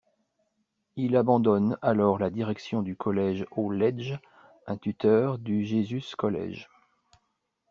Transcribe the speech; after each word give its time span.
Il 0.95 1.15
abandonne 1.15 1.77
alors 1.83 2.17
la 2.17 2.31
direction 2.31 2.81
du 2.81 2.95
collège 2.95 3.45
au 3.51 3.69
Legge, 3.69 4.17
un 4.65 4.75
tuteur 4.75 5.37
du 5.37 5.63
Jesus 5.63 6.15
College. 6.17 6.67